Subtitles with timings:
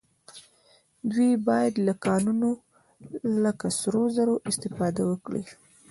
[1.11, 2.49] دوی باید له کانونو
[3.43, 5.43] لکه سرو زرو استفاده وکړي